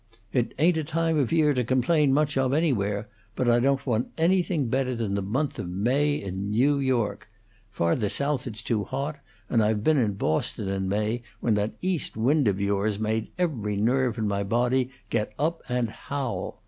"It 0.33 0.55
ain't 0.57 0.77
a 0.77 0.83
time 0.83 1.15
of 1.19 1.31
year 1.31 1.53
to 1.53 1.63
complain 1.63 2.11
much 2.11 2.35
of, 2.35 2.53
anywhere; 2.53 3.07
but 3.35 3.47
I 3.47 3.59
don't 3.59 3.85
want 3.85 4.07
anything 4.17 4.67
better 4.67 4.95
than 4.95 5.13
the 5.13 5.21
month 5.21 5.59
of 5.59 5.69
May 5.69 6.15
in 6.15 6.49
New 6.49 6.79
York. 6.79 7.29
Farther 7.69 8.09
South 8.09 8.47
it's 8.47 8.63
too 8.63 8.83
hot, 8.83 9.19
and 9.47 9.61
I've 9.63 9.83
been 9.83 9.99
in 9.99 10.13
Boston 10.13 10.69
in 10.69 10.89
May 10.89 11.21
when 11.39 11.53
that 11.53 11.73
east 11.83 12.17
wind 12.17 12.47
of 12.47 12.59
yours 12.59 12.97
made 12.97 13.29
every 13.37 13.77
nerve 13.77 14.17
in 14.17 14.27
my 14.27 14.43
body 14.43 14.89
get 15.11 15.33
up 15.37 15.61
and 15.69 15.91
howl. 15.91 16.59